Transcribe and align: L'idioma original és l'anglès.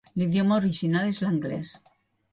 L'idioma 0.19 0.57
original 0.61 1.11
és 1.13 1.21
l'anglès. 1.27 1.77